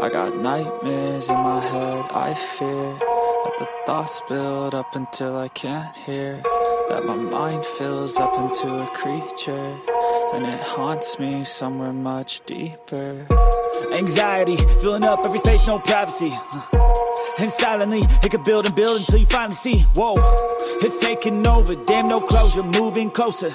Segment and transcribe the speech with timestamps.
[0.00, 5.48] I got nightmares in my head, I fear that the thoughts build up until I
[5.48, 6.42] can't hear.
[6.88, 9.78] That my mind fills up into a creature,
[10.32, 13.26] and it haunts me somewhere much deeper.
[13.92, 16.32] Anxiety, filling up every space, no privacy.
[16.32, 20.14] Uh, and silently, it could build and build until you finally see, whoa,
[20.80, 23.52] it's taking over, damn no closure, moving closer.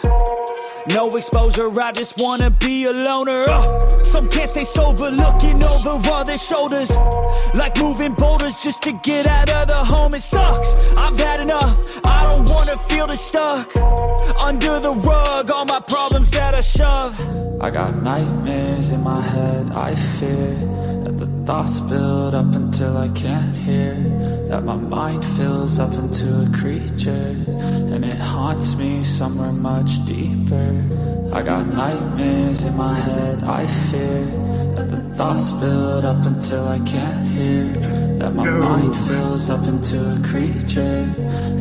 [0.90, 3.46] No exposure, I just wanna be a loner.
[3.50, 6.92] Uh, some can't stay sober, looking over all their shoulders.
[7.56, 10.14] Like moving boulders just to get out of the home.
[10.14, 12.06] It sucks, I've had enough.
[12.06, 13.76] I don't wanna feel the stuck
[14.40, 15.50] under the rug.
[15.50, 17.20] All my problems that I shove.
[17.62, 20.56] I got nightmares in my head, I fear
[21.04, 23.94] that the thoughts build up until I can't hear.
[24.50, 27.36] That my mind fills up into a creature,
[27.94, 31.30] and it haunts me somewhere much deeper.
[31.32, 34.26] I got nightmares in my head, I fear
[34.76, 37.68] that the thoughts build up until I can't hear.
[38.20, 41.14] That my mind fills up into a creature,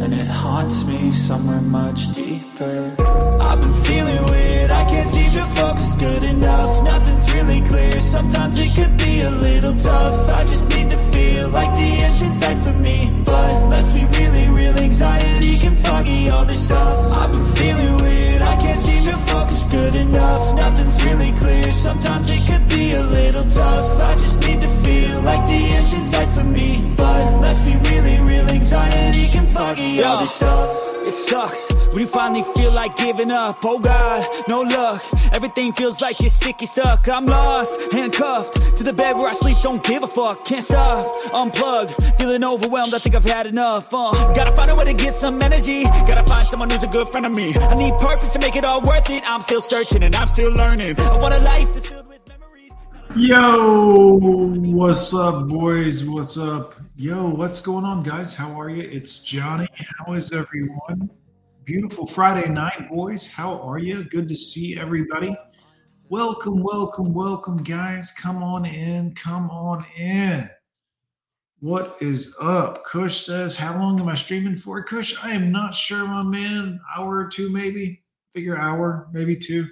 [0.02, 2.94] and it haunts me somewhere much deeper.
[3.40, 6.84] I've been feeling weird, I can't seem to focus good enough.
[6.86, 10.30] Nothing's really clear, sometimes it could be a little tough.
[10.30, 13.10] I just need to feel like the end's in sight for me.
[13.24, 17.16] But let's really real, anxiety can foggy all this stuff.
[17.16, 20.56] I've been feeling weird, I can't seem to focus good enough.
[20.56, 24.02] Nothing's really clear, sometimes it could be a little tough.
[24.02, 26.94] I just need to feel like the end's in sight for me.
[26.96, 30.93] But let's be really real, anxiety can foggy all this stuff.
[31.06, 33.58] It sucks when you finally feel like giving up.
[33.64, 35.02] Oh God, no luck.
[35.32, 37.08] Everything feels like you're sticky stuck.
[37.08, 39.58] I'm lost, handcuffed to the bed where I sleep.
[39.62, 40.44] Don't give a fuck.
[40.44, 42.16] Can't stop, unplug.
[42.16, 42.94] Feeling overwhelmed.
[42.94, 43.92] I think I've had enough.
[43.92, 45.84] Uh, gotta find a way to get some energy.
[45.84, 47.54] Gotta find someone who's a good friend of me.
[47.54, 49.22] I need purpose to make it all worth it.
[49.26, 50.98] I'm still searching and I'm still learning.
[50.98, 52.03] I want a life that's filled.
[53.16, 56.02] Yo, what's up, boys?
[56.04, 56.74] What's up?
[56.96, 58.34] Yo, what's going on, guys?
[58.34, 58.82] How are you?
[58.82, 59.68] It's Johnny.
[59.98, 61.08] How is everyone?
[61.62, 63.28] Beautiful Friday night, boys.
[63.28, 64.02] How are you?
[64.02, 65.36] Good to see everybody.
[66.08, 68.10] Welcome, welcome, welcome, guys.
[68.10, 69.14] Come on in.
[69.14, 70.50] Come on in.
[71.60, 72.84] What is up?
[72.84, 74.82] Kush says, How long am I streaming for?
[74.82, 76.80] Kush, I am not sure, my man.
[76.96, 78.02] Hour or two, maybe.
[78.32, 79.68] Figure hour, maybe two.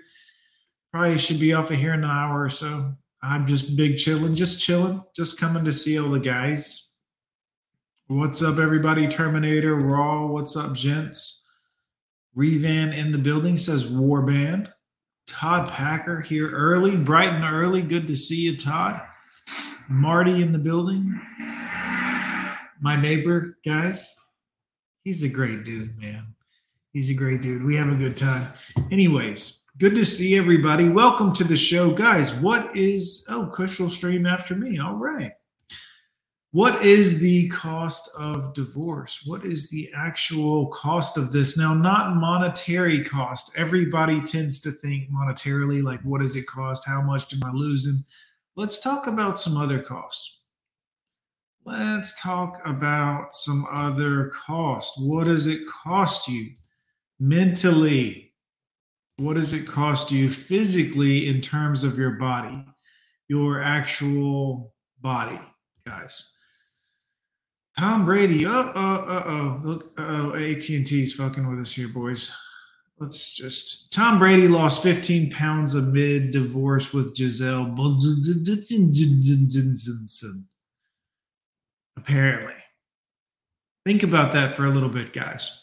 [0.92, 2.94] Probably should be off of here in an hour or so.
[3.24, 6.96] I'm just big chilling, just chilling, just coming to see all the guys.
[8.08, 9.06] What's up, everybody?
[9.06, 10.26] Terminator, Raw.
[10.26, 11.48] What's up, gents?
[12.36, 14.72] Revan in the building says Warband.
[15.28, 17.80] Todd Packer here early, bright and early.
[17.80, 19.00] Good to see you, Todd.
[19.88, 21.20] Marty in the building.
[22.80, 24.18] My neighbor, guys.
[25.04, 26.34] He's a great dude, man.
[26.92, 27.62] He's a great dude.
[27.62, 28.52] We have a good time.
[28.90, 30.88] Anyways, good to see everybody.
[30.88, 32.34] Welcome to the show, guys.
[32.34, 34.78] What is oh, will stream after me.
[34.78, 35.32] All right.
[36.50, 39.22] What is the cost of divorce?
[39.24, 41.56] What is the actual cost of this?
[41.56, 43.52] Now, not monetary cost.
[43.56, 46.86] Everybody tends to think monetarily, like what does it cost?
[46.86, 48.04] How much am I losing?
[48.54, 50.40] Let's talk about some other costs.
[51.64, 54.92] Let's talk about some other cost.
[54.98, 56.50] What does it cost you
[57.18, 58.31] mentally?
[59.18, 62.64] What does it cost you physically in terms of your body,
[63.28, 65.40] your actual body,
[65.86, 66.32] guys?
[67.78, 68.44] Tom Brady.
[68.46, 69.60] Uh oh, uh oh.
[69.64, 70.34] Look, uh oh.
[70.34, 72.34] AT and T's fucking with us here, boys.
[72.98, 73.92] Let's just.
[73.92, 77.74] Tom Brady lost 15 pounds amid divorce with Giselle.
[81.96, 82.54] Apparently,
[83.84, 85.61] think about that for a little bit, guys.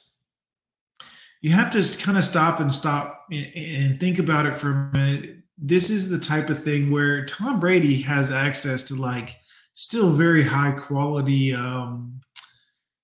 [1.41, 5.37] You have to kind of stop and stop and think about it for a minute.
[5.57, 9.37] This is the type of thing where Tom Brady has access to like
[9.73, 12.21] still very high quality um,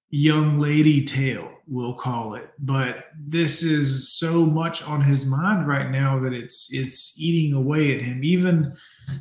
[0.09, 2.50] young lady tale, we'll call it.
[2.59, 7.95] But this is so much on his mind right now that it's it's eating away
[7.95, 8.24] at him.
[8.24, 8.74] Even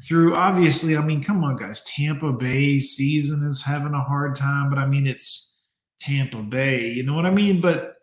[0.06, 4.70] through obviously, I mean, come on, guys, Tampa Bay season is having a hard time,
[4.70, 5.60] but I mean, it's
[6.00, 7.60] Tampa Bay, you know what I mean?
[7.60, 7.93] But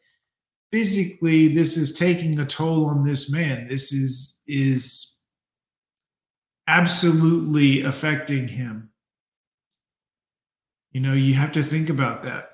[0.72, 3.68] physically, this is taking a toll on this man.
[3.68, 5.20] This is is
[6.68, 8.92] absolutely affecting him
[10.92, 12.50] you know, you have to think about that.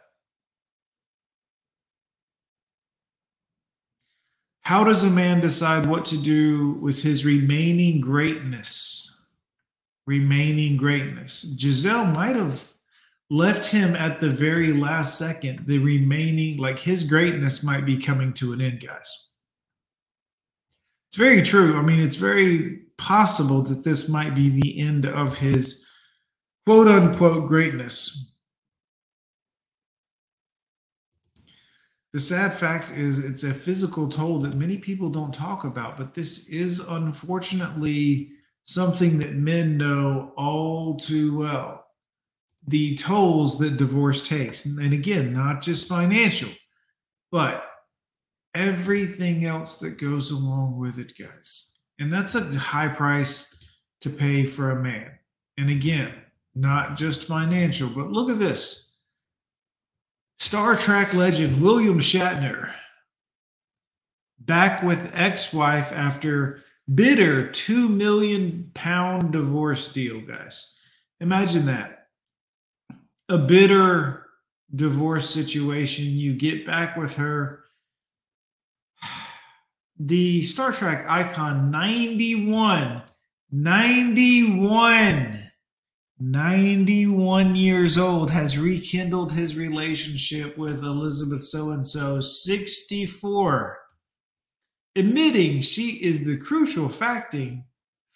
[4.62, 9.14] How does a man decide what to do with his remaining greatness?
[10.06, 11.56] Remaining greatness.
[11.60, 12.66] Giselle might have
[13.30, 15.66] left him at the very last second.
[15.68, 19.32] The remaining, like his greatness might be coming to an end, guys.
[21.08, 21.78] It's very true.
[21.78, 25.88] I mean, it's very possible that this might be the end of his
[26.66, 28.36] quote unquote greatness.
[32.14, 36.14] The sad fact is, it's a physical toll that many people don't talk about, but
[36.14, 38.32] this is unfortunately
[38.64, 41.87] something that men know all too well.
[42.68, 44.66] The tolls that divorce takes.
[44.66, 46.50] And again, not just financial,
[47.32, 47.70] but
[48.54, 51.80] everything else that goes along with it, guys.
[52.00, 53.54] And that's a high price
[54.02, 55.12] to pay for a man.
[55.58, 56.14] And again,
[56.56, 58.88] not just financial, but look at this
[60.40, 62.72] Star Trek legend William Shatner
[64.40, 70.80] back with ex wife after bitter 2 million pound divorce deal, guys.
[71.20, 71.97] Imagine that.
[73.30, 74.26] A bitter
[74.74, 76.06] divorce situation.
[76.06, 77.64] You get back with her.
[80.00, 83.02] The Star Trek icon 91.
[83.50, 85.48] 91
[86.20, 93.78] 91 years old, has rekindled his relationship with Elizabeth so and so, 64,
[94.96, 97.66] admitting she is the crucial facting,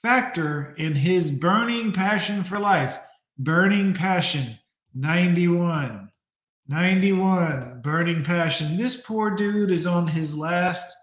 [0.02, 2.98] factor in his burning passion for life.
[3.38, 4.58] Burning passion,
[4.94, 6.10] 91.
[6.68, 8.78] 91, burning passion.
[8.78, 10.96] This poor dude is on his last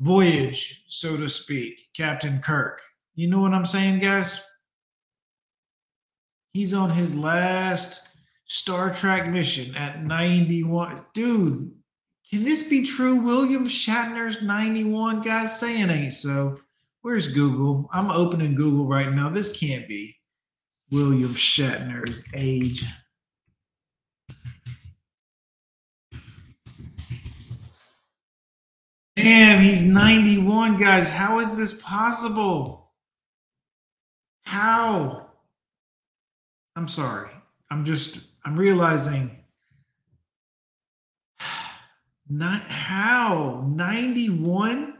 [0.00, 2.80] voyage, so to speak, Captain Kirk.
[3.14, 4.46] You know what I'm saying, guys?
[6.52, 8.08] He's on his last
[8.46, 10.98] Star Trek mission at 91.
[11.12, 11.72] Dude,
[12.30, 13.16] can this be true?
[13.16, 15.20] William Shatner's 91?
[15.22, 16.58] Guys, saying ain't so.
[17.02, 17.88] Where's Google?
[17.92, 19.28] I'm opening Google right now.
[19.28, 20.16] This can't be
[20.90, 22.84] William Shatner's age.
[29.16, 31.08] Damn, he's 91, guys.
[31.08, 32.92] How is this possible?
[34.44, 35.28] How?
[36.76, 37.30] I'm sorry.
[37.70, 39.44] I'm just, I'm realizing
[42.28, 44.92] not how 91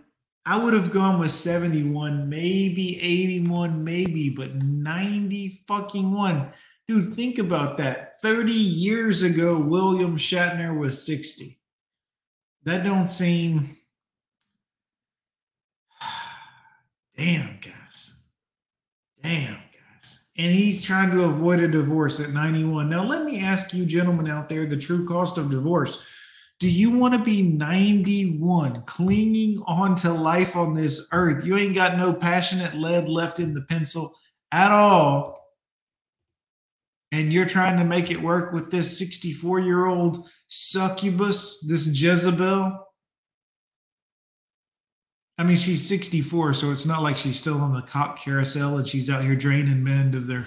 [0.49, 6.51] i would have gone with 71 maybe 81 maybe but 90 fucking one
[6.87, 11.59] dude think about that 30 years ago william shatner was 60
[12.63, 13.77] that don't seem
[17.17, 18.17] damn guys
[19.27, 20.27] damn guys.
[20.39, 22.89] and he's trying to avoid a divorce at 91.
[22.89, 25.99] Now, let me ask you, gentlemen out there, the true cost of divorce.
[26.61, 31.45] Do you want to be 91, clinging on to life on this earth?
[31.45, 34.15] You ain't got no passionate lead left in the pencil
[34.53, 35.39] at all.
[37.13, 42.86] And you're trying to make it work with this 64 year old succubus, this Jezebel.
[45.39, 48.89] I mean, she's 64, so it's not like she's still on the cop carousel and
[48.89, 50.47] she's out here draining men of their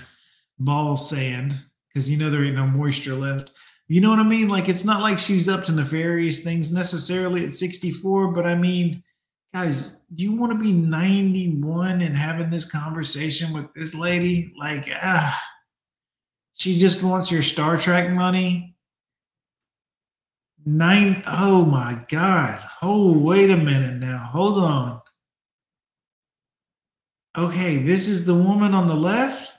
[0.58, 1.56] ball sand
[1.88, 3.52] because you know there ain't no moisture left.
[3.88, 4.50] You know what I mean?
[4.50, 9.04] Like it's not like she's up to nefarious things necessarily at 64, but I mean,
[9.54, 14.54] guys, do you want to be 91 and having this conversation with this lady?
[14.60, 15.40] Like, ah,
[16.54, 18.76] she just wants your Star Trek money.
[20.66, 22.60] Nine, oh my God.
[22.82, 24.18] Oh, wait a minute now.
[24.18, 25.02] Hold on.
[27.38, 29.54] Okay, this is the woman on the left.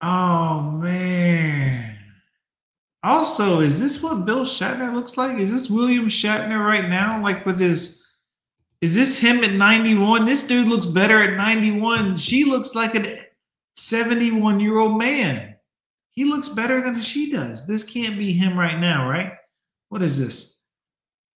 [0.00, 1.96] Oh, man.
[3.02, 5.38] Also, is this what Bill Shatner looks like?
[5.38, 7.20] Is this William Shatner right now?
[7.20, 8.02] Like with his.
[8.80, 10.24] Is this him at 91?
[10.24, 12.16] This dude looks better at 91.
[12.16, 13.18] She looks like a
[13.76, 15.56] 71 year old man.
[16.10, 17.66] He looks better than she does.
[17.66, 19.32] This can't be him right now, right?
[19.94, 20.60] What is this?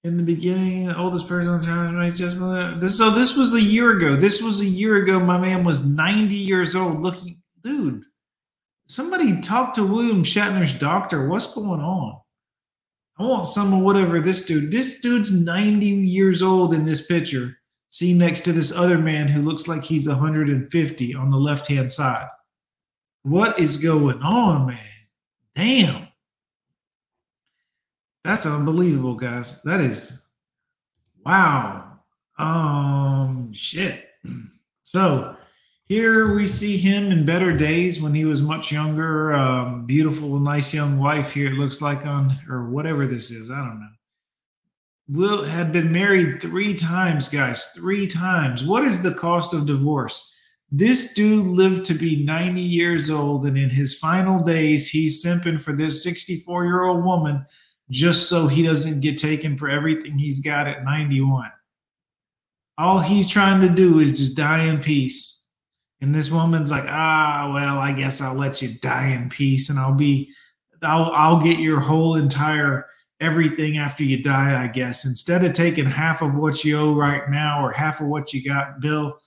[0.03, 2.13] In the beginning, the oldest person on time, right?
[2.13, 2.37] Just
[2.81, 2.99] this.
[2.99, 4.17] So this was a year ago.
[4.17, 5.21] This was a year ago.
[5.21, 6.99] My man was 90 years old.
[6.99, 8.03] Looking, dude.
[8.89, 11.29] Somebody talk to William Shatner's doctor.
[11.29, 12.19] What's going on?
[13.21, 14.73] I want some of whatever this dude.
[14.73, 17.57] This dude's 90 years old in this picture.
[17.91, 21.93] See next to this other man who looks like he's 150 on the left hand
[21.93, 22.27] side.
[23.23, 24.81] What is going on, man?
[25.55, 26.08] Damn.
[28.29, 29.63] That's unbelievable, guys.
[29.63, 30.29] That is
[31.25, 31.99] wow.
[32.39, 34.05] Um shit.
[34.85, 35.37] So
[35.85, 39.35] here we see him in better days when he was much younger.
[39.35, 43.51] Um, beautiful, nice young wife here, it looks like on or whatever this is.
[43.51, 43.91] I don't know.
[45.11, 47.67] Will had been married three times, guys.
[47.67, 48.65] Three times.
[48.65, 50.35] What is the cost of divorce?
[50.71, 55.61] This dude lived to be 90 years old, and in his final days, he's simping
[55.61, 57.45] for this 64 year old woman
[57.91, 61.51] just so he doesn't get taken for everything he's got at 91.
[62.77, 65.47] All he's trying to do is just die in peace.
[66.01, 69.79] And this woman's like, ah, well, I guess I'll let you die in peace and
[69.79, 70.31] I'll be,
[70.83, 72.87] I'll, I'll get your whole entire
[73.21, 75.05] everything after you die, I guess.
[75.05, 78.45] Instead of taking half of what you owe right now or half of what you
[78.45, 79.19] got, Bill,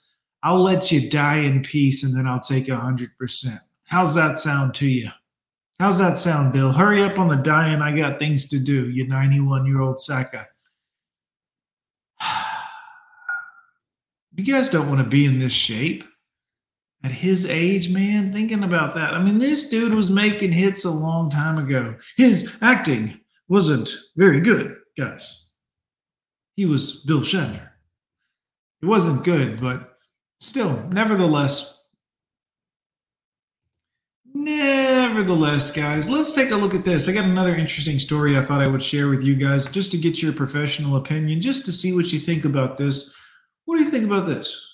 [0.44, 3.60] I'll let you die in peace and then I'll take a 100%.
[3.86, 5.10] How's that sound to you?
[5.82, 6.72] How's that sound, Bill?
[6.72, 7.82] Hurry up on the dying.
[7.82, 10.48] I got things to do, you 91 year old Saka.
[14.34, 16.04] You guys don't want to be in this shape
[17.04, 18.32] at his age, man.
[18.32, 19.14] Thinking about that.
[19.16, 21.96] I mean, this dude was making hits a long time ago.
[22.16, 23.20] His acting
[23.50, 25.52] wasn't very good, guys.
[26.56, 27.72] He was Bill Shatner.
[28.82, 29.98] It wasn't good, but
[30.40, 31.81] still, nevertheless,
[34.34, 37.08] nevertheless, guys, let's take a look at this.
[37.08, 39.98] I got another interesting story I thought I would share with you guys just to
[39.98, 43.16] get your professional opinion, just to see what you think about this.
[43.66, 44.68] What do you think about this?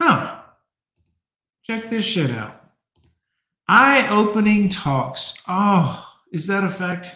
[0.00, 0.40] Huh.
[1.64, 2.60] Check this shit out.
[3.68, 5.34] Eye opening talks.
[5.46, 7.14] Oh, is that a fact?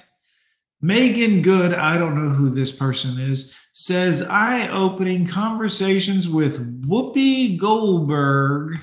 [0.83, 7.57] Meagan Good, I don't know who this person is, says eye opening conversations with Whoopi
[7.57, 8.81] Goldberg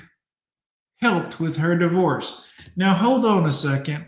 [1.02, 2.50] helped with her divorce.
[2.76, 4.04] Now, hold on a second.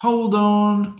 [0.00, 0.96] Hold on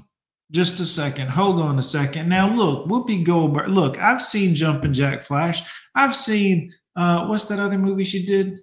[0.50, 1.28] just a second.
[1.28, 2.28] Hold on a second.
[2.28, 3.69] Now, look, Whoopi Goldberg.
[3.69, 5.62] Look, I've seen Jumpin' Jack Flash.
[5.95, 8.61] I've seen, uh, what's that other movie she did?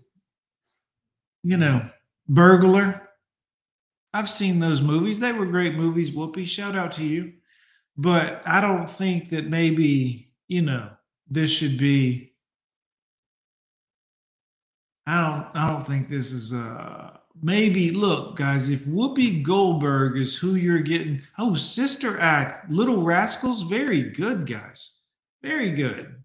[1.43, 1.89] You know,
[2.29, 3.01] Burglar.
[4.13, 5.19] I've seen those movies.
[5.19, 6.45] They were great movies, Whoopi.
[6.45, 7.33] Shout out to you.
[7.97, 10.89] But I don't think that maybe, you know,
[11.29, 12.30] this should be
[15.11, 20.37] I don't I don't think this is uh maybe look, guys, if Whoopi Goldberg is
[20.37, 25.01] who you're getting, oh, Sister Act, Little Rascals, very good, guys.
[25.43, 26.15] Very good.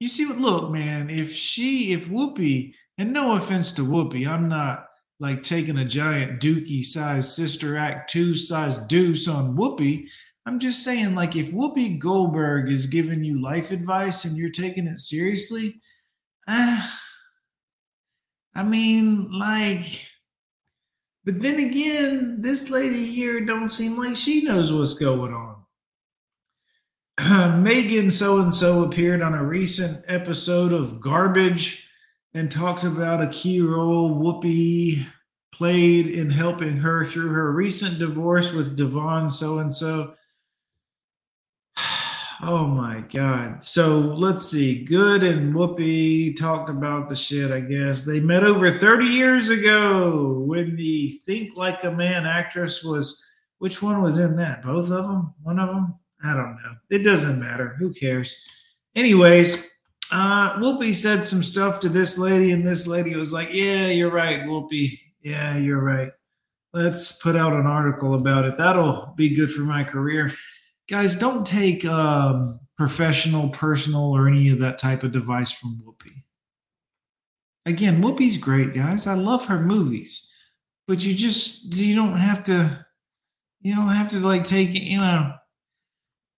[0.00, 4.48] You see what look, man, if she if Whoopi, and no offense to Whoopi, I'm
[4.48, 4.86] not
[5.20, 10.06] like taking a giant dookie size sister act two size deuce on Whoopi.
[10.46, 14.86] I'm just saying, like, if Whoopi Goldberg is giving you life advice and you're taking
[14.86, 15.82] it seriously,
[16.48, 16.98] ah,
[18.58, 20.04] I mean, like,
[21.24, 25.32] but then again, this lady here don't seem like she knows what's going
[27.20, 27.62] on.
[27.62, 31.88] Megan so and so appeared on a recent episode of Garbage
[32.34, 35.06] and talked about a key role Whoopi
[35.52, 40.14] played in helping her through her recent divorce with Devon so and so.
[42.40, 43.64] Oh my God.
[43.64, 44.84] So let's see.
[44.84, 48.02] Good and Whoopi talked about the shit, I guess.
[48.02, 53.24] They met over 30 years ago when the Think Like a Man actress was.
[53.58, 54.62] Which one was in that?
[54.62, 55.34] Both of them?
[55.42, 55.98] One of them?
[56.22, 56.74] I don't know.
[56.90, 57.74] It doesn't matter.
[57.80, 58.48] Who cares?
[58.94, 59.72] Anyways,
[60.12, 64.12] uh, Whoopi said some stuff to this lady, and this lady was like, Yeah, you're
[64.12, 64.96] right, Whoopi.
[65.22, 66.12] Yeah, you're right.
[66.72, 68.56] Let's put out an article about it.
[68.56, 70.32] That'll be good for my career
[70.88, 76.12] guys, don't take um, professional, personal, or any of that type of device from Whoopi.
[77.66, 79.06] Again, Whoopi's great, guys.
[79.06, 80.32] I love her movies,
[80.86, 82.86] but you just you don't have to,
[83.60, 85.34] you don't have to like take you know.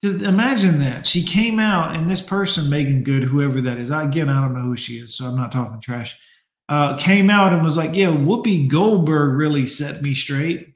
[0.03, 4.31] To imagine that she came out and this person, Meagan Good, whoever that is, again,
[4.31, 6.17] I don't know who she is, so I'm not talking trash.
[6.71, 10.75] Uh, came out and was like, "Yeah, Whoopi Goldberg really set me straight.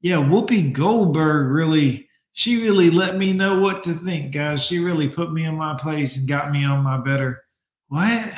[0.00, 2.05] Yeah, Whoopi Goldberg really."
[2.36, 4.62] She really let me know what to think, guys.
[4.62, 7.42] She really put me in my place and got me on my better.
[7.88, 8.30] What?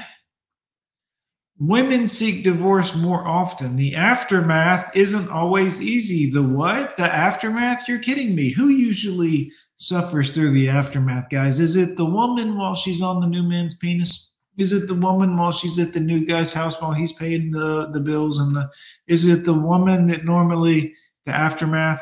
[1.59, 3.75] Women seek divorce more often.
[3.75, 6.31] The aftermath isn't always easy.
[6.31, 6.97] The what?
[6.97, 7.89] The aftermath?
[7.89, 8.51] You're kidding me.
[8.53, 11.59] Who usually suffers through the aftermath, guys?
[11.59, 14.33] Is it the woman while she's on the new man's penis?
[14.59, 17.91] Is it the woman while she's at the new guy's house while he's paying the,
[17.93, 18.71] the bills and the
[19.09, 20.95] is it the woman that normally
[21.27, 22.01] the aftermath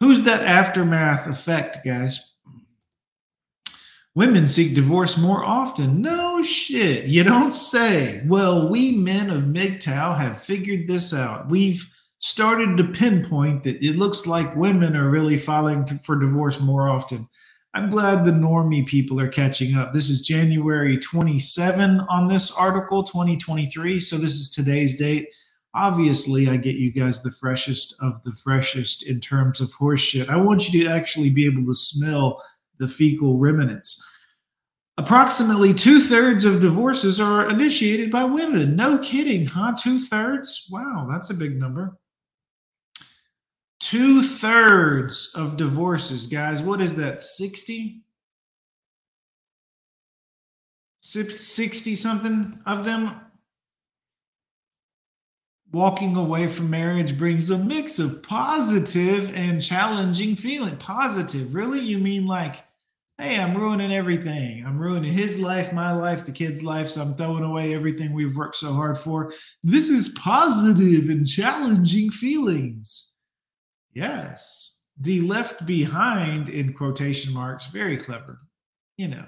[0.00, 2.34] Who's that aftermath effect, guys?
[4.14, 6.02] Women seek divorce more often.
[6.02, 7.06] No shit.
[7.06, 8.22] You don't say.
[8.26, 11.48] Well, we men of MGTOW have figured this out.
[11.48, 11.88] We've
[12.20, 17.28] started to pinpoint that it looks like women are really filing for divorce more often.
[17.74, 19.92] I'm glad the normie people are catching up.
[19.92, 24.00] This is January 27 on this article, 2023.
[24.00, 25.28] So this is today's date
[25.78, 30.28] obviously I get you guys the freshest of the freshest in terms of horse shit.
[30.28, 32.42] I want you to actually be able to smell
[32.78, 34.04] the fecal remnants.
[34.98, 38.74] Approximately two thirds of divorces are initiated by women.
[38.74, 39.76] No kidding, huh?
[39.78, 40.66] Two thirds?
[40.70, 41.96] Wow, that's a big number.
[43.78, 46.60] Two thirds of divorces, guys.
[46.60, 47.22] What is that?
[47.22, 48.02] 60?
[51.00, 53.20] 60 something of them
[55.72, 60.76] walking away from marriage brings a mix of positive and challenging feeling.
[60.76, 61.80] Positive, really?
[61.80, 62.64] You mean like,
[63.18, 64.64] hey, I'm ruining everything.
[64.64, 66.88] I'm ruining his life, my life, the kid's life.
[66.88, 69.32] So I'm throwing away everything we've worked so hard for.
[69.62, 73.14] This is positive and challenging feelings.
[73.92, 74.84] Yes.
[75.00, 78.38] The left behind, in quotation marks, very clever.
[78.96, 79.26] You know,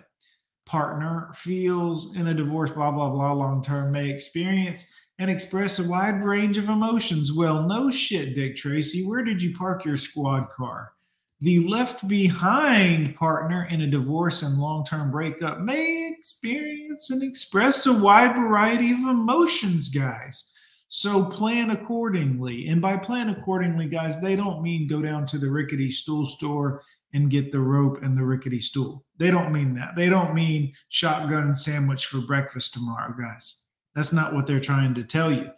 [0.66, 5.88] partner feels in a divorce, blah, blah, blah, long term may experience and express a
[5.88, 7.30] wide range of emotions.
[7.30, 9.06] Well, no shit, Dick Tracy.
[9.06, 10.92] Where did you park your squad car?
[11.40, 17.84] The left behind partner in a divorce and long term breakup may experience and express
[17.84, 20.54] a wide variety of emotions, guys.
[20.88, 22.68] So plan accordingly.
[22.68, 26.82] And by plan accordingly, guys, they don't mean go down to the rickety stool store
[27.12, 29.04] and get the rope and the rickety stool.
[29.18, 29.96] They don't mean that.
[29.96, 33.64] They don't mean shotgun sandwich for breakfast tomorrow, guys.
[33.94, 35.50] That's not what they're trying to tell you.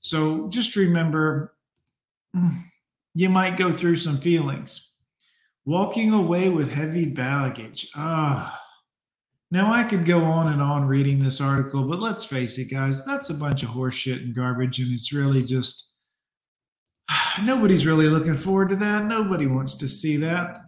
[0.00, 1.54] So just remember
[3.14, 4.92] you might go through some feelings.
[5.66, 7.90] Walking away with heavy baggage.
[7.94, 8.58] Ah.
[9.50, 13.04] Now I could go on and on reading this article, but let's face it, guys,
[13.04, 15.90] that's a bunch of horseshit and garbage, and it's really just
[17.42, 19.04] nobody's really looking forward to that.
[19.04, 20.58] Nobody wants to see that.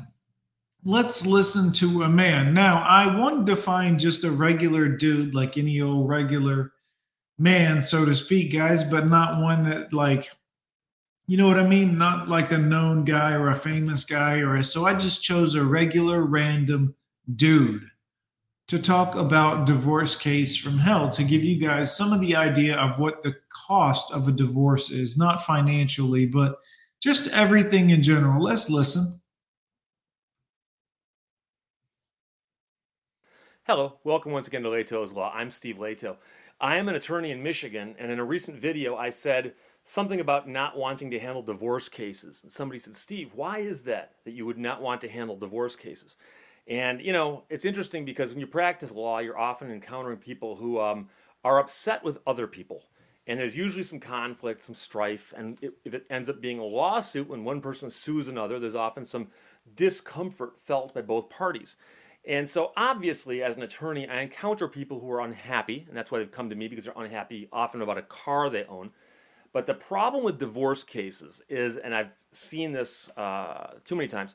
[0.85, 2.53] Let's listen to a man.
[2.53, 6.73] Now, I wanted to find just a regular dude, like any old regular
[7.43, 10.31] man, so to speak, guys, but not one that like
[11.27, 11.97] you know what I mean?
[11.97, 15.55] Not like a known guy or a famous guy or a, so I just chose
[15.55, 16.95] a regular random
[17.37, 17.85] dude
[18.69, 22.77] to talk about divorce case from hell to give you guys some of the idea
[22.77, 26.59] of what the cost of a divorce is, not financially, but
[27.01, 28.43] just everything in general.
[28.43, 29.13] Let's listen.
[33.65, 35.33] Hello, welcome once again to Lehto's Law.
[35.33, 36.17] I'm Steve Lehto.
[36.63, 40.49] I am an attorney in Michigan, and in a recent video, I said something about
[40.49, 42.45] not wanting to handle divorce cases.
[42.45, 45.75] And somebody said, Steve, why is that, that you would not want to handle divorce
[45.75, 46.17] cases?
[46.69, 50.79] And, you know, it's interesting because when you practice law, you're often encountering people who
[50.79, 51.09] um,
[51.43, 52.85] are upset with other people.
[53.27, 55.35] And there's usually some conflict, some strife.
[55.37, 59.05] And if it ends up being a lawsuit, when one person sues another, there's often
[59.05, 59.29] some
[59.75, 61.75] discomfort felt by both parties.
[62.25, 66.19] And so, obviously, as an attorney, I encounter people who are unhappy, and that's why
[66.19, 68.91] they've come to me because they're unhappy often about a car they own.
[69.53, 74.35] But the problem with divorce cases is, and I've seen this uh, too many times,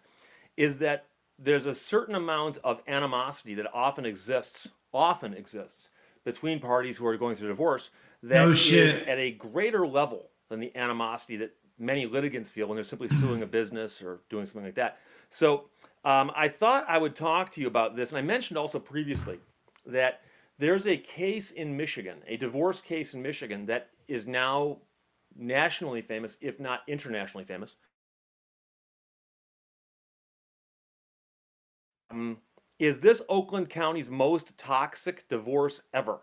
[0.57, 1.05] is that
[1.39, 5.89] there's a certain amount of animosity that often exists, often exists
[6.23, 7.89] between parties who are going through divorce
[8.23, 12.75] that no is at a greater level than the animosity that many litigants feel when
[12.75, 14.97] they're simply suing a business or doing something like that.
[15.29, 15.69] So
[16.07, 19.39] um, I thought I would talk to you about this, and I mentioned also previously
[19.85, 20.21] that
[20.57, 24.77] there's a case in Michigan, a divorce case in Michigan that is now
[25.35, 27.75] nationally famous, if not internationally famous.
[32.09, 32.37] Um,
[32.79, 36.21] is this Oakland County's most toxic divorce ever?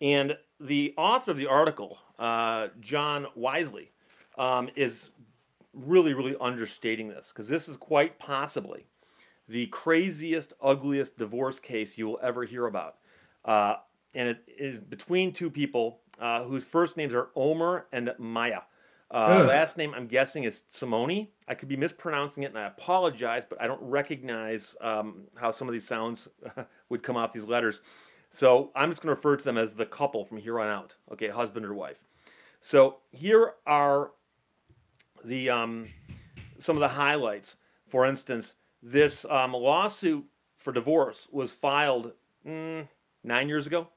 [0.00, 3.92] And the author of the article, uh, John Wisely,
[4.38, 5.10] um, is
[5.74, 8.86] really, really understating this because this is quite possibly
[9.48, 12.96] the craziest, ugliest divorce case you will ever hear about.
[13.44, 13.76] Uh,
[14.14, 18.60] and it is between two people uh, whose first names are Omer and Maya.
[19.08, 21.28] Uh, last name, I'm guessing, is Simone.
[21.46, 25.68] I could be mispronouncing it, and I apologize, but I don't recognize um, how some
[25.68, 26.26] of these sounds
[26.88, 27.82] would come off these letters.
[28.30, 30.96] So I'm just going to refer to them as the couple from here on out.
[31.12, 32.02] Okay, husband or wife.
[32.60, 34.10] So here are
[35.24, 35.88] the um,
[36.58, 37.56] some of the highlights.
[37.88, 38.54] For instance,
[38.86, 42.12] this um, lawsuit for divorce was filed
[42.46, 42.86] mm,
[43.24, 43.88] nine years ago.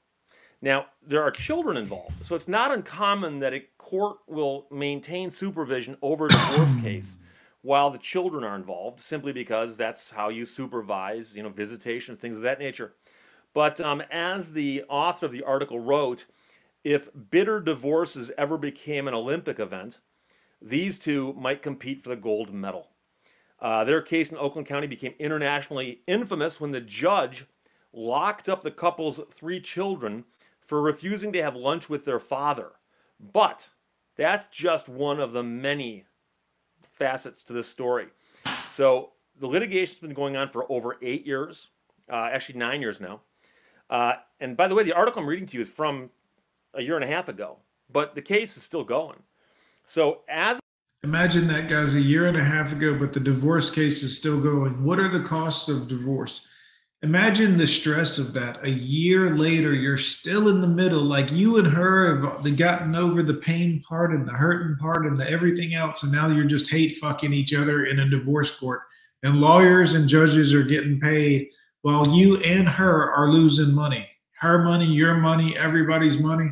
[0.64, 5.96] Now, there are children involved, so it's not uncommon that a court will maintain supervision
[6.02, 7.18] over a divorce case
[7.62, 12.36] while the children are involved, simply because that's how you supervise, you know, visitations, things
[12.36, 12.94] of that nature.
[13.54, 16.26] But um, as the author of the article wrote,
[16.84, 20.00] if bitter divorces ever became an Olympic event,
[20.60, 22.88] these two might compete for the gold medal.
[23.62, 27.46] Uh, their case in Oakland County became internationally infamous when the judge
[27.92, 30.24] locked up the couple's three children
[30.66, 32.72] for refusing to have lunch with their father.
[33.20, 33.70] But
[34.16, 36.06] that's just one of the many
[36.94, 38.08] facets to this story.
[38.70, 41.68] So the litigation's been going on for over eight years,
[42.12, 43.22] uh, actually nine years now.
[43.90, 46.12] Uh, and by the way, the article I'm reading to you is from
[46.74, 47.58] a year and a half ago,
[47.92, 49.18] but the case is still going.
[49.86, 50.60] So as
[51.04, 54.42] Imagine that, guys, a year and a half ago, but the divorce case is still
[54.42, 54.84] going.
[54.84, 56.42] What are the costs of divorce?
[57.02, 58.62] Imagine the stress of that.
[58.66, 61.02] A year later, you're still in the middle.
[61.02, 65.18] Like you and her have gotten over the pain part and the hurting part and
[65.18, 66.04] the everything else.
[66.04, 68.82] And now you're just hate fucking each other in a divorce court.
[69.24, 71.48] And lawyers and judges are getting paid
[71.82, 74.10] while you and her are losing money.
[74.34, 76.50] Her money, your money, everybody's money.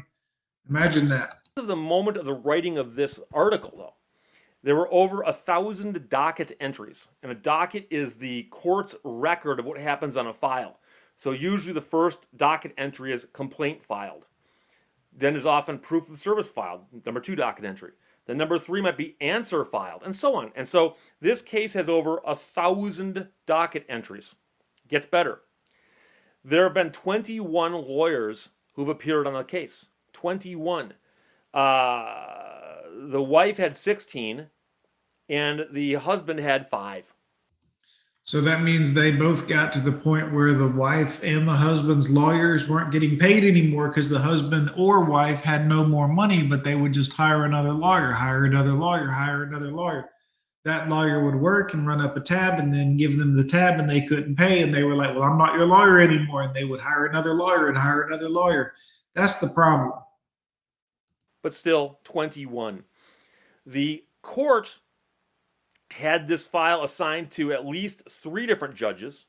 [0.69, 1.33] Imagine that.
[1.55, 3.93] The moment of the writing of this article, though,
[4.67, 9.65] there were over a thousand docket entries, and a docket is the court's record of
[9.65, 10.79] what happens on a file.
[11.15, 14.25] So usually the first docket entry is complaint filed.
[15.15, 17.91] Then there's often proof of service filed, number two docket entry.
[18.25, 20.51] Then number three might be answer filed, and so on.
[20.53, 24.35] And so this case has over a thousand docket entries.
[24.89, 25.43] Gets better.
[26.43, 29.85] There have been 21 lawyers who've appeared on the case.
[30.11, 30.91] 21.
[31.53, 32.25] Uh,
[33.09, 34.49] the wife had 16
[35.29, 37.13] and the husband had five.
[38.27, 42.09] So that means they both got to the point where the wife and the husband's
[42.09, 46.65] lawyers weren't getting paid anymore because the husband or wife had no more money, but
[46.65, 50.09] they would just hire another lawyer, hire another lawyer, hire another lawyer.
[50.65, 53.79] That lawyer would work and run up a tab and then give them the tab
[53.79, 54.61] and they couldn't pay.
[54.61, 56.41] And they were like, Well, I'm not your lawyer anymore.
[56.41, 58.73] And they would hire another lawyer and hire another lawyer.
[59.13, 59.93] That's the problem.
[61.41, 62.83] But still, 21.
[63.65, 64.79] The court
[65.97, 69.25] had this file assigned to at least three different judges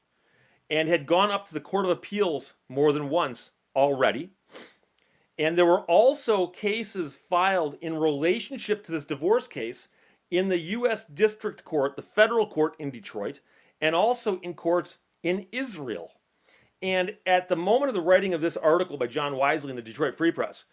[0.71, 4.31] and had gone up to the Court of Appeals more than once already.
[5.39, 9.89] And there were also cases filed in relationship to this divorce case
[10.31, 11.07] in the U.S.
[11.07, 13.41] District Court, the federal court in Detroit,
[13.81, 16.13] and also in courts in Israel.
[16.83, 19.83] And at the moment of the writing of this article by John Wisely in the
[19.83, 20.65] Detroit Free Press,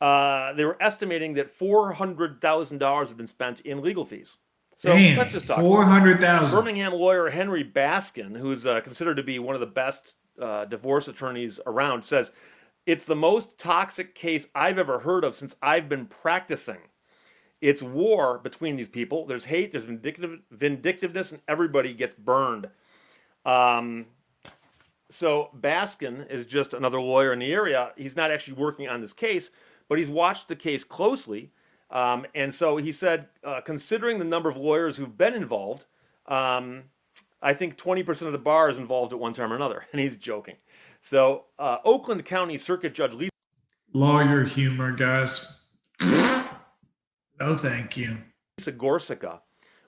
[0.00, 4.38] uh, they were estimating that $400,000 had been spent in legal fees.
[4.76, 5.58] So Damn, let's just talk.
[5.58, 6.58] Four hundred thousand.
[6.58, 11.08] Birmingham lawyer Henry Baskin, who's uh, considered to be one of the best uh, divorce
[11.08, 12.30] attorneys around, says
[12.84, 16.78] it's the most toxic case I've ever heard of since I've been practicing.
[17.62, 19.24] It's war between these people.
[19.24, 19.72] There's hate.
[19.72, 22.68] There's vindictive, vindictiveness, and everybody gets burned.
[23.46, 24.04] Um,
[25.08, 27.92] so Baskin is just another lawyer in the area.
[27.96, 29.48] He's not actually working on this case,
[29.88, 31.50] but he's watched the case closely
[31.90, 35.86] um, and so he said, uh, considering the number of lawyers who've been involved,
[36.26, 36.84] um,
[37.40, 39.86] I think 20% of the bar is involved at one time or another.
[39.92, 40.56] And he's joking.
[41.00, 43.30] So uh, Oakland County Circuit Judge Lisa.
[43.92, 45.60] Lawyer humor, guys.
[46.02, 48.18] no, thank you.
[48.58, 49.40] Lisa Gorcyca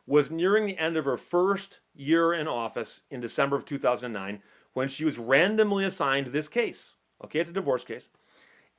[0.06, 4.40] was nearing the end of her first year in office in December of 2009
[4.72, 6.96] when she was randomly assigned this case.
[7.24, 8.08] Okay, it's a divorce case.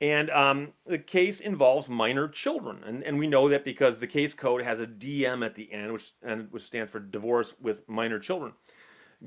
[0.00, 2.82] And um, the case involves minor children.
[2.86, 5.92] And, and we know that because the case code has a DM at the end,
[5.92, 8.52] which, and, which stands for divorce with minor children.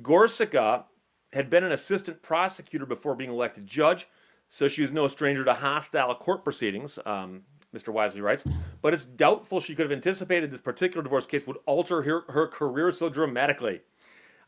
[0.02, 0.86] Gorcyca
[1.32, 4.08] had been an assistant prosecutor before being elected judge,
[4.50, 7.42] so she was no stranger to hostile court proceedings, um,
[7.76, 7.90] Mr.
[7.90, 8.44] Wisely writes.
[8.82, 12.48] But it's doubtful she could have anticipated this particular divorce case would alter her, her
[12.48, 13.82] career so dramatically.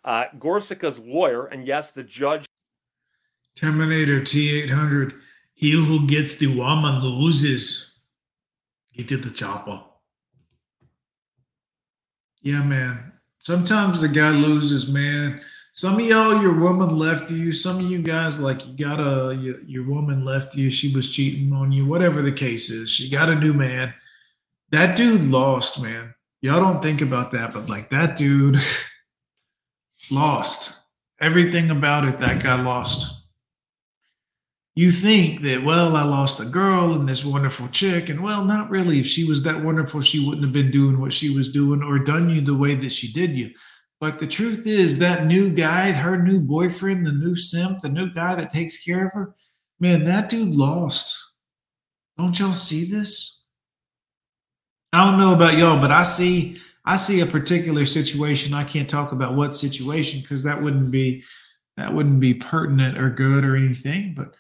[0.04, 2.46] Uh, Gorcyca's lawyer, and yes, the judge.
[3.56, 5.16] Terminator T 800
[5.56, 8.00] he who gets the woman loses.
[8.94, 9.84] Get to the chopper.
[12.42, 13.14] Yeah, man.
[13.40, 15.42] Sometimes the guy loses, man.
[15.72, 17.52] Some of y'all, your woman left you.
[17.52, 20.70] Some of you guys, like you got a your, your woman left you.
[20.70, 21.86] She was cheating on you.
[21.86, 23.94] Whatever the case is, she got a new man.
[24.72, 26.14] That dude lost, man.
[26.42, 28.58] Y'all don't think about that, but like that dude
[30.12, 30.80] lost
[31.20, 32.20] everything about it.
[32.20, 33.25] That guy lost
[34.76, 38.10] you think that, well, I lost a girl and this wonderful chick.
[38.10, 39.00] And well, not really.
[39.00, 41.98] If she was that wonderful, she wouldn't have been doing what she was doing or
[42.00, 43.52] done you the way that she did you.
[44.02, 48.14] But the truth is, that new guy, her new boyfriend, the new simp, the new
[48.14, 49.36] guy that takes care of her,
[49.80, 51.18] man, that dude lost.
[52.18, 53.48] Don't y'all see this?
[54.92, 58.54] I don't know about y'all, but I see I see a particular situation.
[58.54, 61.24] I can't talk about what situation because that wouldn't be
[61.78, 64.14] that wouldn't be pertinent or good or anything.
[64.16, 64.36] But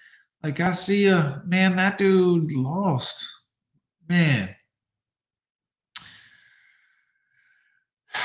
[0.46, 3.28] like I see a man, that dude lost.
[4.08, 4.56] Man.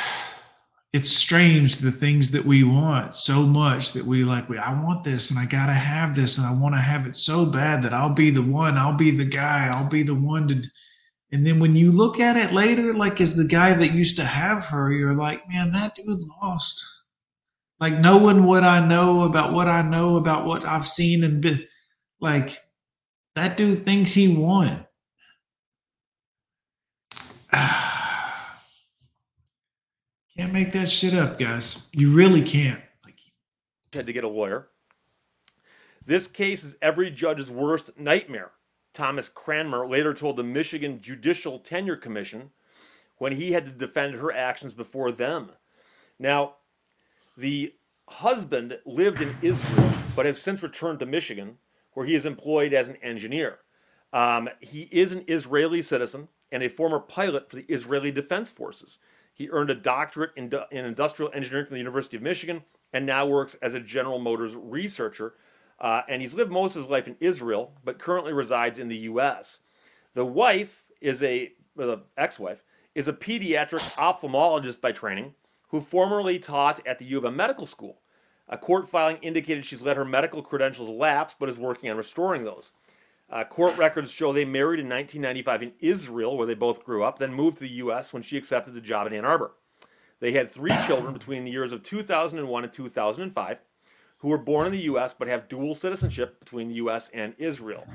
[0.92, 5.04] It's strange the things that we want so much that we like, we I want
[5.04, 7.94] this and I gotta have this and I want to have it so bad that
[7.94, 10.62] I'll be the one, I'll be the guy, I'll be the one to
[11.30, 14.24] and then when you look at it later, like as the guy that used to
[14.24, 16.84] have her, you're like, man, that dude lost.
[17.78, 21.64] Like knowing what I know about what I know about what I've seen and been
[22.20, 22.62] like
[23.34, 24.86] that dude thinks he won.
[30.36, 31.88] can't make that shit up, guys.
[31.92, 32.80] You really can't.
[33.04, 33.16] Like
[33.92, 34.68] had to get a lawyer.
[36.06, 38.52] This case is every judge's worst nightmare.
[38.92, 42.50] Thomas Cranmer later told the Michigan Judicial Tenure Commission
[43.18, 45.50] when he had to defend her actions before them.
[46.18, 46.56] Now,
[47.36, 47.74] the
[48.08, 51.58] husband lived in Israel but has since returned to Michigan,
[52.00, 53.58] where he is employed as an engineer.
[54.14, 58.96] Um, he is an Israeli citizen and a former pilot for the Israeli Defense Forces.
[59.34, 62.62] He earned a doctorate in, in industrial engineering from the University of Michigan
[62.94, 65.34] and now works as a General Motors researcher.
[65.78, 68.96] Uh, and he's lived most of his life in Israel, but currently resides in the
[68.96, 69.60] U.S.
[70.14, 75.34] The wife is a, the ex-wife is a pediatric ophthalmologist by training,
[75.68, 78.00] who formerly taught at the U of M Medical School.
[78.50, 82.44] A court filing indicated she's let her medical credentials lapse, but is working on restoring
[82.44, 82.72] those.
[83.30, 87.20] Uh, court records show they married in 1995 in Israel, where they both grew up,
[87.20, 88.12] then moved to the U.S.
[88.12, 89.52] when she accepted the job in Ann Arbor.
[90.18, 93.58] They had three children between the years of 2001 and 2005
[94.18, 95.14] who were born in the U.S.
[95.16, 97.08] but have dual citizenship between the U.S.
[97.14, 97.86] and Israel.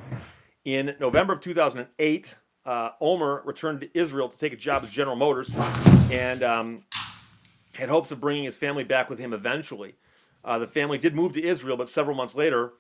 [0.64, 5.18] In November of 2008, uh, Omer returned to Israel to take a job as General
[5.18, 5.52] Motors
[6.12, 6.84] and um,
[7.74, 9.96] had hopes of bringing his family back with him eventually.
[10.46, 12.74] Uh, the family did move to Israel, but several months later,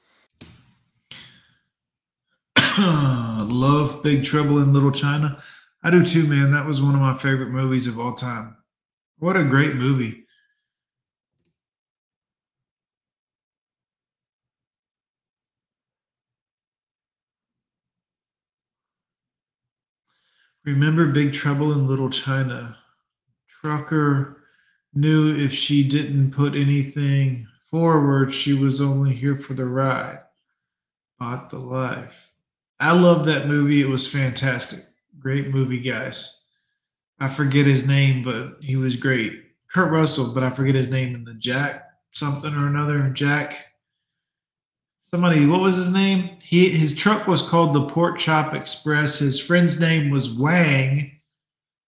[2.78, 5.42] Love Big Trouble in Little China.
[5.82, 6.52] I do too, man.
[6.52, 8.56] That was one of my favorite movies of all time.
[9.18, 10.26] What a great movie.
[20.66, 22.78] Remember Big Trouble in Little China?
[23.48, 24.44] Trucker
[24.94, 30.20] knew if she didn't put anything forward, she was only here for the ride.
[31.20, 32.32] not the life.
[32.80, 33.82] I love that movie.
[33.82, 34.82] It was fantastic.
[35.20, 36.44] Great movie, guys.
[37.20, 39.42] I forget his name, but he was great.
[39.72, 43.10] Kurt Russell, but I forget his name in the Jack something or another.
[43.10, 43.74] Jack.
[45.02, 46.38] Somebody, what was his name?
[46.42, 49.20] He his truck was called the Pork Chop Express.
[49.20, 51.12] His friend's name was Wang,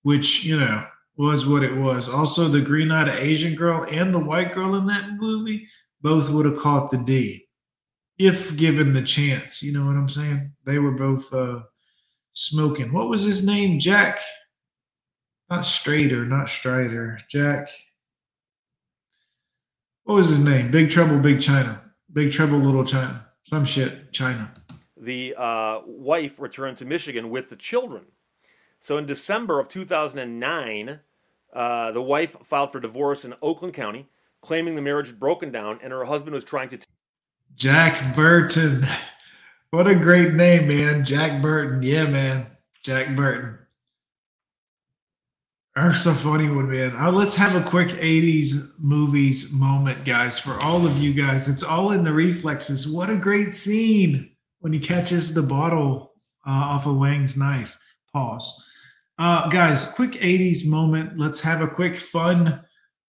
[0.04, 0.86] which you know
[1.18, 2.08] was what it was.
[2.08, 5.68] Also, the green-eyed Asian girl and the white girl in that movie
[6.02, 7.48] both would have caught the D
[8.18, 9.62] if given the chance.
[9.64, 10.52] You know what I'm saying?
[10.66, 11.62] They were both uh,
[12.34, 12.94] smoking.
[12.94, 13.80] What was his name?
[13.80, 14.20] Jack.
[15.50, 17.20] Not Strader, not Strider.
[17.30, 17.70] Jack.
[20.04, 20.72] What was his name?
[20.72, 21.82] Big Trouble, Big China.
[22.12, 23.26] Big Trouble, Little China.
[23.44, 24.52] Some shit, China.
[25.00, 28.06] The uh, wife returned to Michigan with the children.
[28.80, 31.00] So in December of 2009,
[31.58, 34.08] uh, the wife filed for divorce in Oakland County,
[34.44, 36.78] claiming the marriage had broken down and her husband was trying to.
[36.78, 36.86] T-
[37.56, 38.86] Jack Burton.
[39.72, 41.04] What a great name, man.
[41.04, 41.82] Jack Burton.
[41.82, 42.46] Yeah, man.
[42.84, 43.58] Jack Burton.
[45.76, 46.96] That's a funny one, man.
[46.96, 51.50] Uh, let's have a quick 80s movies moment, guys, for all of you guys.
[51.50, 52.88] It's all in the reflexes.
[52.88, 56.14] What a great scene when he catches the bottle
[56.48, 57.78] uh, off of Wang's knife.
[58.14, 58.68] Pause.
[59.20, 61.18] Uh, guys, quick 80s moment.
[61.18, 62.64] Let's have a quick fun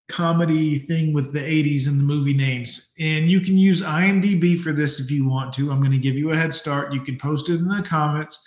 [0.08, 2.94] comedy thing with the 80s and the movie names.
[2.98, 5.70] And you can use IMDb for this if you want to.
[5.70, 6.94] I'm going to give you a head start.
[6.94, 8.42] You can post it in the comments.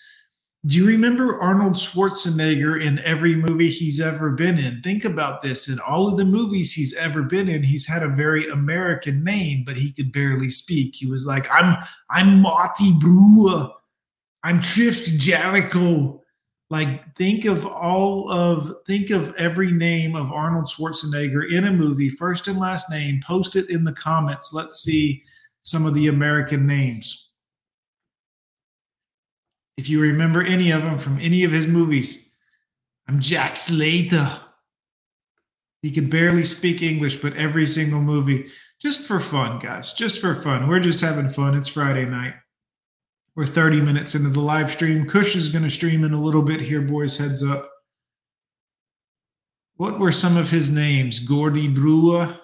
[0.66, 4.82] Do you remember Arnold Schwarzenegger in every movie he's ever been in?
[4.82, 5.70] Think about this.
[5.70, 9.64] In all of the movies he's ever been in, he's had a very American name,
[9.66, 10.96] but he could barely speak.
[10.96, 11.78] He was like, I'm
[12.12, 13.70] I'm Marty Brewer.
[14.44, 16.21] I'm Trift Jericho.
[16.72, 22.10] Like think of all of think of every name of Arnold Schwarzenegger in a movie,
[22.10, 24.54] first and last name, post it in the comments.
[24.54, 25.22] Let's see
[25.60, 27.30] some of the American names.
[29.76, 32.34] If you remember any of them from any of his movies,
[33.06, 34.40] I'm Jack Slater.
[35.82, 38.46] He could barely speak English, but every single movie,
[38.80, 40.70] just for fun, guys, just for fun.
[40.70, 41.54] We're just having fun.
[41.54, 42.36] It's Friday night.
[43.34, 45.08] We're 30 minutes into the live stream.
[45.08, 47.18] Kush is going to stream in a little bit here, boys.
[47.18, 47.72] Heads up.
[49.78, 51.20] What were some of his names?
[51.20, 52.36] Gordy Brewer.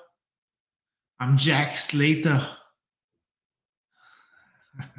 [1.19, 2.47] I'm Jack Slater.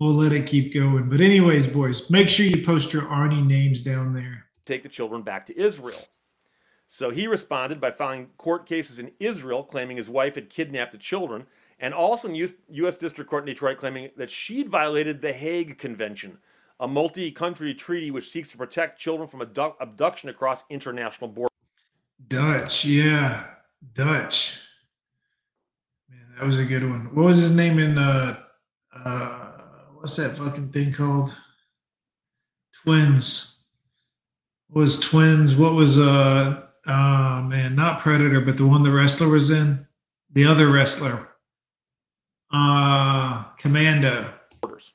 [0.00, 1.10] we'll let it keep going.
[1.10, 4.46] But, anyways, boys, make sure you post your Arnie names down there.
[4.64, 6.00] Take the children back to Israel.
[6.88, 10.98] So he responded by filing court cases in Israel, claiming his wife had kidnapped the
[10.98, 11.46] children
[11.82, 12.96] and also in U.S.
[12.96, 16.38] District Court in Detroit claiming that she'd violated the Hague Convention,
[16.78, 21.50] a multi country treaty which seeks to protect children from abduction across international borders.
[22.28, 23.46] Dutch, yeah,
[23.94, 24.60] Dutch.
[26.08, 27.12] Man, that was a good one.
[27.14, 28.38] What was his name in uh,
[29.04, 29.52] uh,
[29.94, 31.36] what's that fucking thing called?
[32.84, 33.64] Twins.
[34.68, 35.56] What was Twins?
[35.56, 39.88] What was uh, uh man, not Predator, but the one the wrestler was in?
[40.30, 41.31] The other wrestler
[42.52, 44.32] Uh, Commando.
[44.62, 44.92] Orders.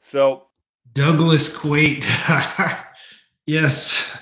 [0.00, 0.46] So
[0.92, 2.04] Douglas Quaid.
[3.46, 4.18] yes.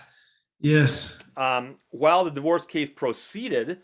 [0.60, 1.22] Yes.
[1.36, 3.78] um, while the divorce case proceeded,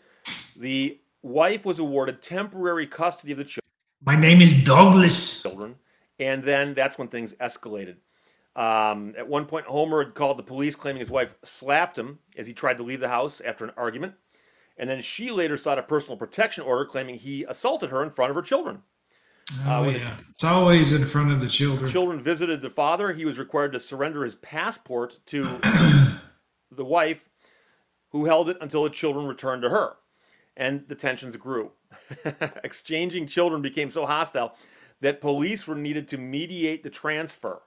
[0.55, 3.61] the wife was awarded temporary custody of the children.
[4.03, 5.41] My name is Douglas.
[5.43, 5.75] children.
[6.19, 7.95] And then that's when things escalated.
[8.55, 12.47] Um, at one point, Homer had called the police claiming his wife slapped him as
[12.47, 14.13] he tried to leave the house after an argument.
[14.81, 18.31] And then she later sought a personal protection order claiming he assaulted her in front
[18.31, 18.81] of her children.
[19.63, 20.17] Uh, oh, when the- yeah.
[20.31, 21.89] It's always in front of the children.
[21.89, 23.13] Children visited the father.
[23.13, 25.43] He was required to surrender his passport to
[26.71, 27.29] the wife,
[28.09, 29.97] who held it until the children returned to her.
[30.57, 31.73] And the tensions grew.
[32.63, 34.55] Exchanging children became so hostile
[34.99, 37.61] that police were needed to mediate the transfer.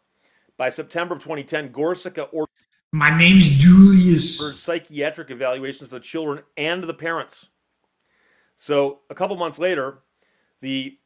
[0.56, 2.50] By September of 2010, Gorcyca ordered
[2.94, 4.38] My name's Julius.
[4.56, 7.48] psychiatric evaluations for the children and the parents.
[8.56, 9.98] So, a couple months later,
[10.60, 10.96] the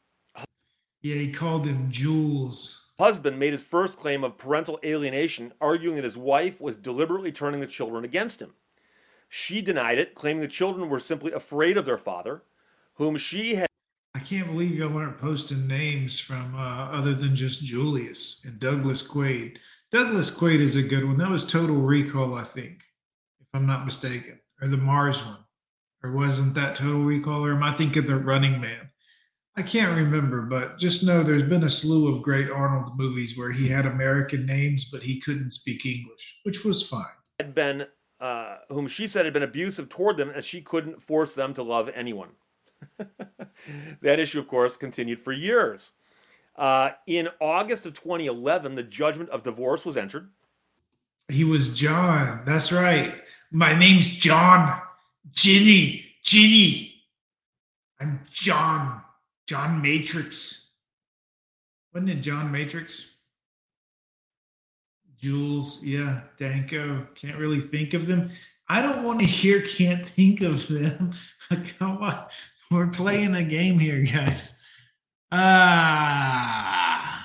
[1.01, 2.91] Yeah, he called him Jules.
[2.99, 7.61] husband made his first claim of parental alienation, arguing that his wife was deliberately turning
[7.61, 8.53] the children against him.
[9.31, 12.43] She denied it, claiming the children were simply afraid of their father,
[12.97, 13.69] whom she had
[14.15, 19.09] I can't believe y'all aren't posting names from uh, other than just Julius and Douglas
[19.09, 19.57] Quaid.
[19.91, 21.17] Douglas Quaid is a good one.
[21.17, 22.83] That was Total Recall, I think,
[23.41, 25.39] if I'm not mistaken, or the Mars one,
[26.05, 27.47] or wasn't that Total Recall?
[27.47, 28.91] Or am I thinking the Running Man?
[29.57, 33.51] I can't remember, but just know there's been a slew of great Arnold movies where
[33.51, 37.07] he had American names, but he couldn't speak English, which was fine.
[37.41, 37.87] had been,
[38.21, 41.63] uh, whom she said had been abusive toward them, as she couldn't force them to
[41.63, 42.33] love anyone.
[44.03, 45.93] that issue, of course, continued for years.
[46.59, 50.29] Uh, in August of 2011, the judgment of divorce was entered.
[51.29, 52.43] He was John.
[52.45, 53.15] That's right.
[53.53, 54.81] My name's John.
[55.31, 56.05] Ginny.
[56.25, 56.95] Ginny.
[58.01, 59.03] I'm John.
[59.47, 60.71] John Matrix.
[61.95, 63.21] Wasn't it John Matrix?
[65.17, 65.85] Jules.
[65.85, 66.23] Yeah.
[66.39, 67.07] Danko.
[67.15, 68.31] Can't really think of them.
[68.69, 71.13] I don't want to hear can't think of them.
[71.79, 72.27] Come on.
[72.73, 74.65] We're playing a game here, guys.
[75.31, 77.25] Ah.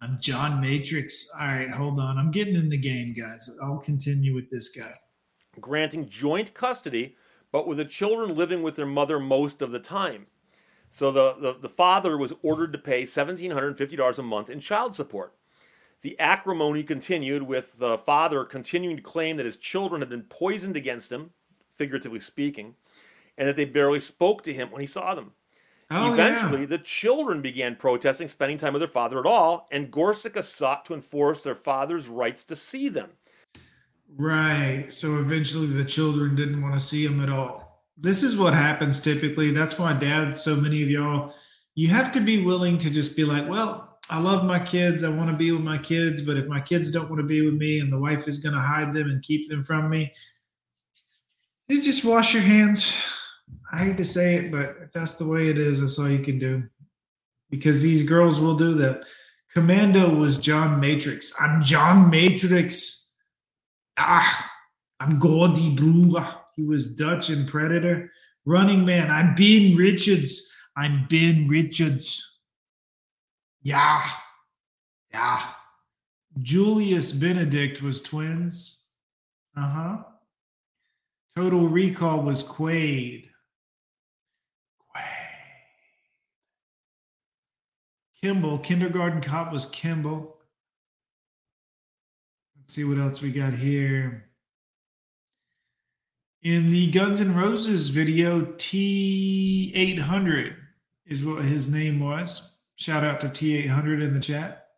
[0.00, 1.28] I'm John Matrix.
[1.40, 2.18] All right, hold on.
[2.18, 3.48] I'm getting in the game, guys.
[3.62, 4.94] I'll continue with this guy.
[5.60, 7.16] granting joint custody,
[7.52, 10.26] but with the children living with their mother most of the time.
[10.90, 15.34] So the, the, the father was ordered to pay $1,750 a month in child support.
[16.02, 20.76] The acrimony continued with the father continuing to claim that his children had been poisoned
[20.76, 21.30] against him,
[21.76, 22.74] figuratively speaking,
[23.38, 25.32] and that they barely spoke to him when he saw them.
[25.94, 26.66] Oh, Eventually, yeah.
[26.66, 30.94] the children began protesting spending time with their father at all, and Gorcyca sought to
[30.94, 33.10] enforce their father's rights to see them.
[34.16, 34.86] Right.
[34.88, 37.84] So eventually the children didn't want to see him at all.
[37.96, 39.50] This is what happens typically.
[39.50, 41.34] That's why, Dad, so many of y'all,
[41.74, 45.04] you have to be willing to just be like, well, I love my kids.
[45.04, 46.22] I want to be with my kids.
[46.22, 48.54] But if my kids don't want to be with me and the wife is going
[48.54, 50.12] to hide them and keep them from me,
[51.68, 52.96] you just wash your hands.
[53.72, 56.22] I hate to say it, but if that's the way it is, that's all you
[56.22, 56.64] can do.
[57.50, 59.04] Because these girls will do that.
[59.52, 61.32] Commando was John Matrix.
[61.40, 63.10] I'm John Matrix.
[63.98, 64.50] Ah,
[65.00, 66.26] I'm Gordy Brewer.
[66.56, 68.10] He was Dutch in Predator.
[68.44, 69.10] Running Man.
[69.10, 70.50] I'm Ben Richards.
[70.76, 72.40] I'm Ben Richards.
[73.62, 74.06] Yeah.
[75.12, 75.42] Yeah.
[76.40, 78.84] Julius Benedict was twins.
[79.56, 79.96] Uh huh.
[81.36, 83.28] Total Recall was Quaid.
[83.28, 83.31] Quaid.
[88.22, 88.58] Kimball.
[88.58, 90.38] Kindergarten Cop was Kimball.
[92.56, 94.28] Let's see what else we got here.
[96.42, 100.54] In the Guns N' Roses video, T800
[101.06, 102.60] is what his name was.
[102.76, 104.68] Shout out to T800 in the chat.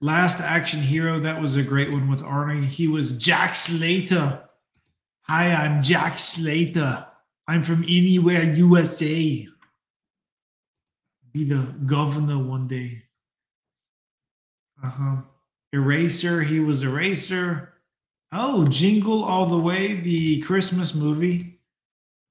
[0.00, 2.64] Last Action Hero, that was a great one with Arnie.
[2.64, 4.44] He was Jack Slater.
[5.22, 7.07] Hi, I'm Jack Slater.
[7.48, 9.48] I'm from anywhere USA.
[11.32, 13.04] Be the governor one day.
[14.82, 15.16] Uh huh.
[15.72, 17.72] Eraser, he was Eraser.
[18.32, 21.60] Oh, Jingle All the Way, the Christmas movie.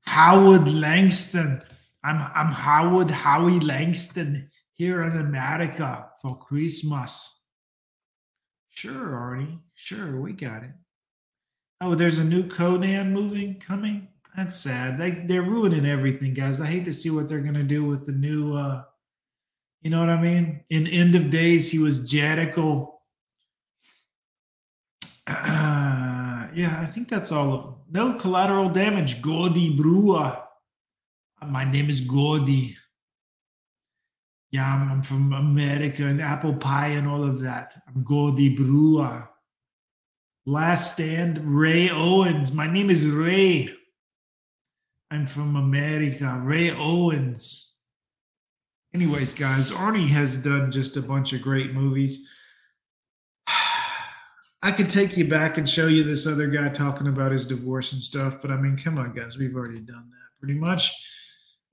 [0.05, 1.61] Howard Langston.
[2.03, 7.41] I'm I'm Howard Howie Langston here in America for Christmas.
[8.69, 9.59] Sure, Arnie.
[9.73, 10.71] Sure, we got it.
[11.81, 14.07] Oh, there's a new Conan movie coming.
[14.37, 14.99] That's sad.
[14.99, 16.61] They they're ruining everything, guys.
[16.61, 18.55] I hate to see what they're gonna do with the new.
[18.55, 18.83] uh
[19.81, 20.61] You know what I mean?
[20.69, 22.93] In End of Days, he was Jadical.
[25.27, 27.75] yeah, I think that's all of them.
[27.89, 29.23] No collateral damage.
[29.23, 30.37] Gordy Brewer.
[31.45, 32.77] My name is Gordy.
[34.51, 37.73] Yeah, I'm, I'm from America and apple pie and all of that.
[37.87, 39.27] I'm Gordy Brewer.
[40.45, 42.53] Last stand, Ray Owens.
[42.53, 43.76] My name is Ray.
[45.09, 46.41] I'm from America.
[46.43, 47.75] Ray Owens.
[48.93, 52.29] Anyways, guys, Arnie has done just a bunch of great movies.
[54.61, 57.93] I could take you back and show you this other guy talking about his divorce
[57.93, 60.91] and stuff, but I mean, come on, guys, we've already done that pretty much.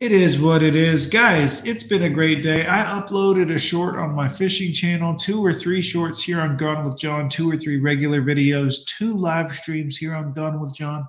[0.01, 1.07] It is what it is.
[1.07, 2.67] Guys, it's been a great day.
[2.67, 6.85] I uploaded a short on my fishing channel, two or three shorts here on Gone
[6.85, 11.07] with John, two or three regular videos, two live streams here on Gone with John,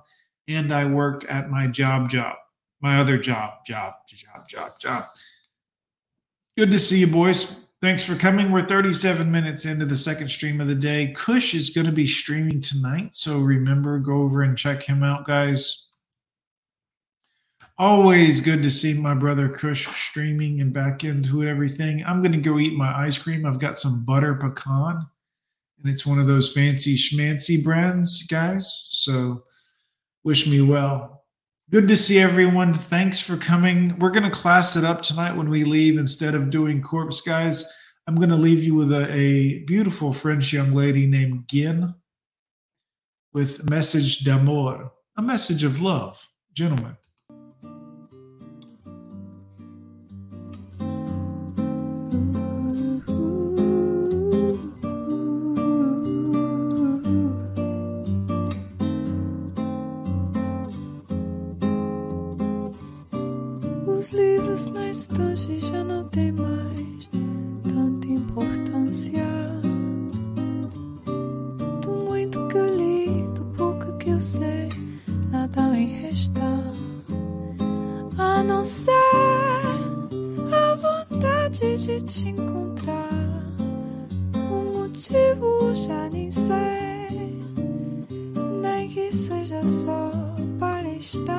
[0.48, 2.36] and I worked at my job, job,
[2.80, 5.04] my other job, job, job, job, job.
[6.56, 7.66] Good to see you, boys.
[7.82, 8.50] Thanks for coming.
[8.50, 11.12] We're 37 minutes into the second stream of the day.
[11.14, 13.14] Kush is going to be streaming tonight.
[13.14, 15.90] So remember, go over and check him out, guys.
[17.78, 22.02] Always good to see my brother Kush streaming and back into everything.
[22.06, 23.44] I'm going to go eat my ice cream.
[23.44, 25.06] I've got some butter pecan,
[25.82, 28.88] and it's one of those fancy schmancy brands, guys.
[28.92, 29.42] So
[30.26, 31.22] wish me well.
[31.70, 32.74] Good to see everyone.
[32.74, 33.96] Thanks for coming.
[34.00, 37.64] We're going to class it up tonight when we leave instead of doing corpse, guys.
[38.08, 41.94] I'm going to leave you with a, a beautiful French young lady named Gin
[43.34, 46.20] with message d'amour, a message of love.
[46.52, 46.96] Gentlemen.
[91.14, 91.35] está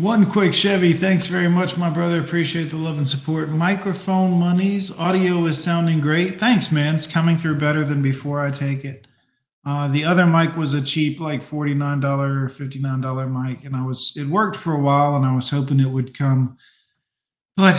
[0.00, 0.94] One quick Chevy.
[0.94, 2.20] Thanks very much, my brother.
[2.20, 3.50] Appreciate the love and support.
[3.50, 4.96] Microphone monies.
[4.98, 6.40] Audio is sounding great.
[6.40, 6.94] Thanks, man.
[6.94, 8.40] It's coming through better than before.
[8.40, 9.06] I take it.
[9.66, 14.14] Uh, the other mic was a cheap, like $49 or $59 mic, and I was
[14.16, 16.56] it worked for a while and I was hoping it would come,
[17.58, 17.78] but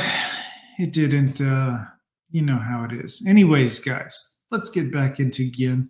[0.78, 1.42] it didn't.
[1.42, 1.80] Uh,
[2.30, 3.26] you know how it is.
[3.28, 5.90] Anyways, guys, let's get back into again.